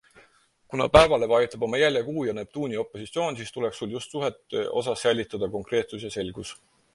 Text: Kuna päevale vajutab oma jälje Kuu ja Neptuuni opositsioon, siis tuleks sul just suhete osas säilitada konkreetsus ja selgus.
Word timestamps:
Kuna 0.73 0.85
päevale 0.95 1.27
vajutab 1.31 1.65
oma 1.67 1.81
jälje 1.81 2.01
Kuu 2.07 2.23
ja 2.27 2.33
Neptuuni 2.37 2.79
opositsioon, 2.85 3.37
siis 3.43 3.53
tuleks 3.59 3.83
sul 3.83 3.93
just 3.99 4.17
suhete 4.17 4.65
osas 4.83 5.05
säilitada 5.07 5.51
konkreetsus 5.59 6.09
ja 6.09 6.13
selgus. 6.19 6.57